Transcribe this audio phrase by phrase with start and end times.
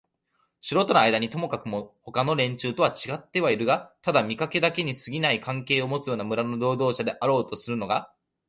[0.61, 8.11] 城とのあいだにともかくもほかの連中とはちがってはいるがただ見かけだけにすぎない関係をもつような村の労働者であろうとするのか、